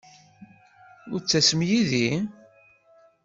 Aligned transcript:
Ur 1.13 1.19
d-ttasem 1.21 1.61
yid-i? 1.69 2.09